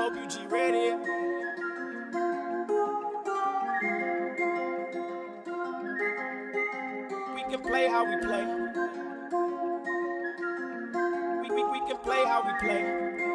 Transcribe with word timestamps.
Hope 0.00 0.16
you 0.16 0.26
G 0.26 0.46
ready. 0.46 0.96
We 7.34 7.42
can 7.50 7.60
play 7.60 7.86
how 7.86 8.06
we 8.08 8.16
play. 8.22 8.46
We, 11.42 11.54
we, 11.54 11.64
we 11.64 11.80
can 11.86 11.98
play 11.98 12.24
how 12.24 12.42
we 12.46 12.66
play. 12.66 13.29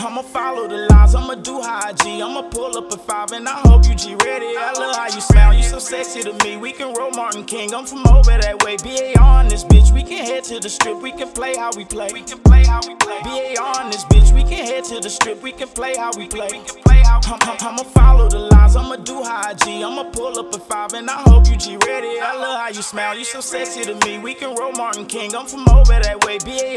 I'ma 0.00 0.22
follow 0.22 0.66
the 0.66 0.88
lines, 0.88 1.14
I'ma 1.14 1.34
do 1.34 1.60
high 1.60 1.92
G. 1.92 2.22
I'ma 2.22 2.40
pull 2.48 2.74
up 2.78 2.90
a 2.90 2.96
five 2.96 3.32
and 3.32 3.46
I 3.46 3.60
hope 3.68 3.86
you 3.86 3.94
G 3.94 4.14
ready. 4.24 4.56
I 4.56 4.72
love 4.72 4.96
how 4.96 5.04
you 5.04 5.20
smile, 5.20 5.52
you 5.52 5.62
so 5.62 5.78
sexy 5.78 6.22
to 6.22 6.32
me. 6.42 6.56
We 6.56 6.72
can 6.72 6.94
roll 6.94 7.10
Martin 7.10 7.44
King, 7.44 7.74
I'm 7.74 7.84
from 7.84 8.06
over 8.06 8.30
that 8.30 8.64
way. 8.64 8.78
BA 8.78 9.20
on 9.20 9.48
this 9.48 9.62
bitch, 9.62 9.92
we 9.92 10.02
can 10.02 10.24
head 10.24 10.44
to 10.44 10.58
the 10.58 10.70
strip, 10.70 11.02
we 11.02 11.12
can 11.12 11.28
play 11.28 11.54
how 11.54 11.70
we 11.76 11.84
play. 11.84 12.08
We 12.14 12.22
can 12.22 12.38
play 12.38 12.64
how 12.64 12.80
we 12.88 12.94
play. 12.94 13.20
BA 13.24 13.60
on 13.60 13.90
this 13.90 14.04
bitch, 14.04 14.32
we 14.32 14.42
can 14.42 14.64
head 14.64 14.84
to 14.84 15.00
the 15.00 15.10
strip, 15.10 15.42
we 15.42 15.52
can 15.52 15.68
play 15.68 15.94
how 15.96 16.12
we 16.16 16.26
play. 16.28 16.48
We 16.50 16.60
can 16.60 16.82
play 16.82 17.02
how 17.04 17.20
I'm, 17.22 17.38
I'm, 17.42 17.56
I'ma 17.60 17.82
follow 17.82 18.28
the 18.30 18.38
lines, 18.38 18.76
I'ma 18.76 18.96
do 18.96 19.22
high 19.22 19.52
G. 19.52 19.84
I'ma 19.84 20.04
pull 20.04 20.38
up 20.38 20.54
a 20.54 20.58
five 20.58 20.94
and 20.94 21.10
I 21.10 21.20
hope 21.28 21.46
you 21.46 21.56
G 21.56 21.76
ready. 21.86 22.18
I 22.20 22.36
love 22.36 22.58
how 22.58 22.68
you 22.68 22.80
smile, 22.80 23.18
you 23.18 23.24
so 23.24 23.42
sexy 23.42 23.82
to 23.84 23.94
me. 24.06 24.18
We 24.18 24.32
can 24.32 24.56
roll 24.56 24.72
Martin 24.72 25.04
King, 25.04 25.34
I'm 25.34 25.46
from 25.46 25.68
over 25.68 26.00
that 26.00 26.24
way. 26.24 26.38
BA 26.38 26.69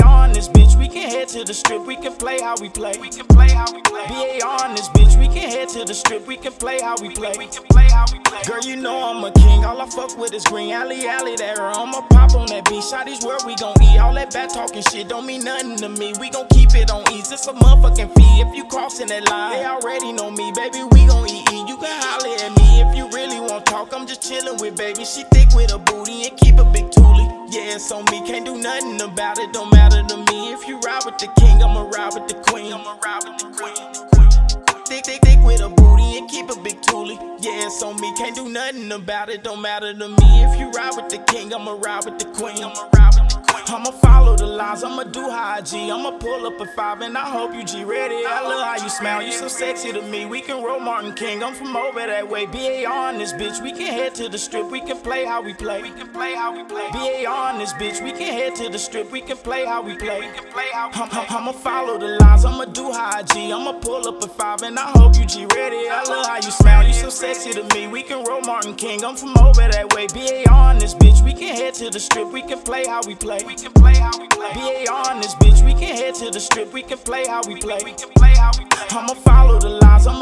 to 1.34 1.44
the 1.44 1.54
strip, 1.54 1.84
we 1.88 1.96
can 1.96 2.14
play 2.14 2.40
how 2.40 2.54
we 2.62 2.70
play. 2.70 2.94
We 3.02 3.10
can 3.10 3.26
play 3.26 3.50
how 3.50 3.66
we 3.74 3.82
play. 3.82 4.06
BA 4.08 4.46
on 4.46 4.76
this 4.76 4.88
bitch, 4.90 5.18
we 5.18 5.26
can 5.26 5.50
head 5.50 5.68
to 5.70 5.84
the 5.84 5.94
strip, 5.94 6.28
we 6.28 6.38
can 6.38 6.54
play 6.54 6.80
how 6.80 6.96
we 7.02 7.10
play. 7.10 7.34
We 7.40 7.48
can 7.48 7.64
play 7.64 7.90
how 7.90 8.06
we 8.14 8.20
play. 8.20 8.42
Girl, 8.46 8.62
you 8.62 8.76
know 8.76 9.02
I'm 9.10 9.24
a 9.24 9.32
king, 9.32 9.66
all 9.66 9.82
I 9.82 9.90
fuck 9.90 10.16
with 10.16 10.32
is 10.34 10.44
green. 10.44 10.72
Alley, 10.72 11.08
alley, 11.08 11.36
there, 11.36 11.60
I'ma 11.60 12.02
pop 12.10 12.36
on 12.36 12.46
that 12.48 12.70
beat. 12.70 12.84
Shotties, 12.84 13.26
where 13.26 13.38
we 13.48 13.56
gon' 13.56 13.74
eat? 13.82 13.98
All 13.98 14.14
that 14.14 14.32
bad 14.32 14.52
talking 14.52 14.84
shit 14.84 15.08
don't 15.08 15.26
mean 15.26 15.44
nothing 15.44 15.76
to 15.78 15.90
me. 15.90 16.14
We 16.20 16.30
gon' 16.30 16.48
keep 16.54 16.76
it 16.76 16.92
on 16.92 17.02
ease, 17.12 17.32
it's 17.32 17.48
a 17.48 17.54
motherfucking 17.54 18.14
fee. 18.14 18.42
If 18.46 18.56
you 18.56 18.66
crossing 18.66 19.08
that 19.08 19.28
line, 19.28 19.58
they 19.58 19.66
already 19.66 20.14
know 20.14 20.30
me, 20.30 20.52
baby, 20.54 20.84
we 20.92 21.08
gon' 21.08 21.28
eat. 21.28 21.50
eat. 21.52 21.68
You 21.68 21.78
can 21.78 21.90
holler 21.90 22.36
at 22.46 22.54
me 22.62 22.82
if 22.82 22.96
you 22.96 23.10
really 23.10 23.40
want 23.40 23.66
talk. 23.66 23.92
I'm 23.92 24.06
just 24.06 24.22
chillin' 24.22 24.62
with 24.62 24.78
baby, 24.78 25.04
she 25.04 25.24
thick 25.34 25.50
with 25.56 25.74
a 25.74 25.80
booty 25.80 26.28
and 26.28 26.38
keep 26.38 26.60
a 26.60 26.66
big 26.66 26.92
toolie. 26.92 27.43
Yeah, 27.54 27.76
it's 27.76 27.92
on 27.92 28.04
me, 28.06 28.20
can't 28.26 28.48
do 28.48 28.58
nothing 28.58 29.00
about 29.00 29.38
it, 29.38 29.54
don't 29.54 29.72
matter 29.72 30.02
to 30.02 30.18
me. 30.18 30.52
If 30.54 30.68
you 30.68 30.80
ride 30.80 31.04
with 31.06 31.20
the 31.20 31.28
king, 31.40 31.62
I'ma 31.62 31.88
ride 31.88 32.16
with 32.16 32.28
the 32.28 32.34
queen. 32.50 32.74
I'ma 32.74 32.98
ride 33.06 33.22
with 33.26 33.38
the 33.38 33.46
queen. 33.54 34.86
Thick, 34.88 35.06
thick, 35.06 35.22
thick 35.22 35.40
with 35.46 35.62
a 35.62 35.70
booty 35.70 36.18
and 36.18 36.28
keep 36.28 36.50
a 36.50 36.60
big 36.60 36.82
toolie. 36.82 37.20
Yeah, 37.46 37.63
it's 37.64 37.82
on 37.82 38.00
me, 38.00 38.14
can't 38.18 38.36
do 38.36 38.50
nothing 38.50 38.92
about 38.92 39.30
it, 39.30 39.44
don't 39.44 39.62
matter 39.62 39.94
to 39.94 40.08
me. 40.08 40.44
If 40.44 40.60
you 40.60 40.70
ride 40.72 40.96
with 40.96 41.10
the 41.10 41.20
king, 41.32 41.54
I'ma 41.54 41.78
ride 41.80 42.06
with 42.06 42.20
the 42.20 42.26
queen. 42.26 42.64
I'ma 42.64 42.90
ride 42.94 43.14
with 43.16 43.30
the 43.30 43.36
queen. 43.36 43.54
I'ma 43.68 43.92
follow 43.92 44.36
the 44.36 44.46
lines, 44.46 44.84
I'ma 44.84 45.04
do 45.04 45.30
high 45.30 45.62
G. 45.62 45.90
I'ma 45.90 46.12
pull 46.18 46.46
up 46.46 46.60
a 46.60 46.66
five 46.76 47.02
and 47.02 47.18
I 47.18 47.28
hope 47.28 47.54
you 47.56 47.64
G 47.64 47.84
ready. 47.84 48.24
I 48.26 48.42
love 48.44 48.64
how 48.64 48.84
you 48.84 48.90
smile, 48.90 49.24
you 49.24 49.32
so 49.32 49.48
sexy 49.48 49.92
to 49.94 50.02
me. 50.02 50.26
We 50.26 50.42
can 50.42 50.64
roll 50.64 50.80
Martin 50.80 51.14
King, 51.14 51.42
I'm 51.44 51.54
from 51.54 51.76
over 51.76 52.00
that 52.00 52.30
way. 52.30 52.46
BA 52.46 52.86
on 52.86 53.18
this 53.18 53.34
bitch, 53.34 53.64
we 53.64 53.72
can 53.72 53.88
head 53.88 54.14
to 54.16 54.30
the 54.30 54.38
strip, 54.38 54.70
we 54.70 54.82
can 54.82 54.98
play 54.98 55.26
how 55.26 55.42
we 55.42 55.54
play. 55.54 55.82
We 55.82 55.90
can 55.92 56.10
play 56.10 56.36
how 56.36 56.54
we 56.56 56.64
play. 56.66 56.88
BA 56.92 57.26
on 57.26 57.58
this 57.58 57.74
bitch, 57.74 58.04
we 58.04 58.12
can 58.12 58.34
head 58.34 58.56
to 58.58 58.70
the 58.70 58.78
strip, 58.78 59.12
we 59.12 59.22
can 59.22 59.38
play 59.38 59.66
how 59.66 59.82
we 59.82 59.96
play. 59.96 60.20
We 60.20 60.28
can 60.28 60.52
play 60.52 60.68
how 60.74 60.90
we 60.90 60.94
play. 60.94 61.08
I'm, 61.12 61.30
I'ma 61.30 61.52
follow 61.54 61.98
the 61.98 62.18
lines, 62.20 62.46
I'ma 62.46 62.66
do 62.66 62.92
high 62.92 63.24
G. 63.24 63.52
I'ma 63.52 63.80
pull 63.80 64.08
up 64.08 64.22
a 64.22 64.28
five 64.28 64.62
and 64.62 64.78
I 64.78 64.92
hope 64.92 65.16
you 65.16 65.26
G 65.26 65.46
ready. 65.56 65.90
I 65.90 66.04
love 66.08 66.26
how 66.26 66.36
you 66.36 66.52
smile, 66.52 66.86
you 66.86 66.94
so 66.94 67.10
sexy 67.10 67.54
to 67.54 67.63
me. 67.74 67.88
We 67.88 68.04
can 68.04 68.24
roll 68.26 68.42
Martin 68.42 68.76
King, 68.76 69.04
I'm 69.04 69.16
from 69.16 69.38
over 69.38 69.68
that 69.68 69.94
way. 69.94 70.08
BA 70.08 70.50
on 70.52 70.80
this 70.80 70.94
bitch, 70.94 71.24
we 71.24 71.34
can 71.34 71.56
head 71.56 71.74
to 71.76 71.90
the 71.90 72.00
strip, 72.00 72.32
we 72.32 72.42
can 72.42 72.60
play 72.60 72.86
how 72.86 73.02
we 73.06 73.16
play. 73.16 73.40
We 73.46 73.56
can 73.56 73.72
play 73.74 73.96
how 73.96 74.12
we 74.20 74.28
play. 74.28 74.54
BA 74.54 74.92
on 74.92 75.22
this 75.22 75.36
bitch, 75.36 75.64
we 75.66 75.74
can 75.74 75.96
head 75.96 76.16
to 76.16 76.32
the 76.32 76.40
strip, 76.40 76.74
we 76.74 76.84
can 76.84 76.98
play 76.98 77.26
how 77.28 77.42
we 77.48 77.56
play. 77.56 77.80
We 77.84 77.94
can 77.94 78.10
play 78.10 78.34
how 78.36 78.52
we 78.58 78.66
play. 78.66 78.88
The 78.90 78.96
lines, 78.96 79.43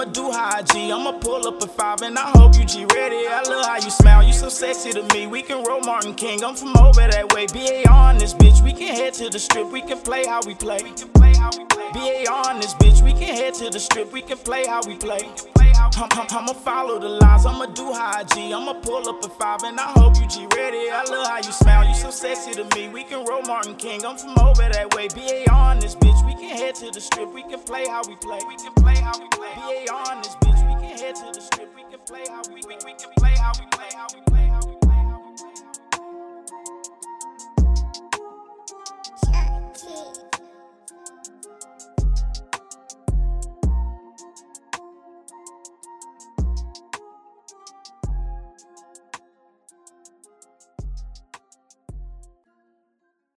I'ma 0.01 0.11
do 0.13 0.31
high 0.31 0.63
G. 0.63 0.91
I'ma 0.91 1.11
pull 1.19 1.47
up 1.47 1.61
a 1.61 1.67
five 1.67 2.01
and 2.01 2.17
I 2.17 2.27
hope 2.31 2.57
you 2.57 2.65
G 2.65 2.85
ready. 2.95 3.27
I 3.27 3.43
love 3.47 3.65
how 3.67 3.75
you 3.75 3.91
smile, 3.91 4.25
you 4.25 4.33
so 4.33 4.49
sexy 4.49 4.91
to 4.93 5.03
me. 5.13 5.27
We 5.27 5.43
can 5.43 5.63
roll 5.63 5.79
Martin 5.81 6.15
King, 6.15 6.43
I'm 6.43 6.55
from 6.55 6.75
over 6.75 7.05
that 7.07 7.31
way. 7.35 7.45
BA 7.45 7.87
on 7.87 8.17
this 8.17 8.33
bitch, 8.33 8.63
we 8.63 8.73
can 8.73 8.95
head 8.95 9.13
to 9.15 9.29
the 9.29 9.37
strip, 9.37 9.71
we 9.71 9.79
can 9.79 9.99
play 9.99 10.25
how 10.25 10.41
we 10.47 10.55
play. 10.55 10.79
BA 10.79 12.25
on 12.31 12.59
this 12.59 12.73
bitch, 12.75 13.03
we 13.03 13.13
can 13.13 13.35
head 13.35 13.53
to 13.55 13.69
the 13.69 13.79
strip, 13.79 14.11
we 14.11 14.23
can 14.23 14.39
play 14.39 14.65
how 14.65 14.81
we 14.87 14.95
play. 14.95 15.29
I'm, 15.59 15.91
I'm, 16.13 16.27
I'ma 16.31 16.53
follow 16.53 16.97
the 16.97 17.09
lines, 17.09 17.45
I'ma 17.45 17.67
do 17.67 17.93
high 17.93 18.23
G. 18.33 18.53
I'ma 18.53 18.73
pull 18.81 19.07
up 19.07 19.23
a 19.23 19.29
five 19.29 19.61
and 19.63 19.79
I 19.79 19.91
hope 19.91 20.15
you 20.17 20.27
G 20.27 20.47
ready. 20.55 20.89
I 20.89 21.03
love 21.11 21.27
how 21.27 21.37
you 21.37 21.51
smile, 21.51 21.87
you 21.87 21.93
so 21.93 22.09
sexy 22.09 22.53
to 22.53 22.63
me. 22.75 22.89
We 22.89 23.03
can 23.03 23.23
roll 23.25 23.43
Martin 23.43 23.75
King, 23.75 24.03
I'm 24.03 24.17
from 24.17 24.37
over 24.39 24.67
that 24.67 24.95
way. 24.95 25.09
BA 25.09 25.51
on 25.51 25.79
this 25.79 25.93
bitch, 25.93 26.25
we 26.25 26.33
can 26.33 26.57
head 26.57 26.73
to 26.75 26.89
the 26.89 27.01
strip, 27.01 27.31
we 27.31 27.43
can 27.43 27.59
play 27.59 27.85
how 27.85 28.01
we 28.07 28.15
play. 28.15 28.39
We 28.47 28.55
can 28.55 28.73
play 28.73 28.95
how 28.95 29.13
we 29.19 29.27
play. 29.29 29.80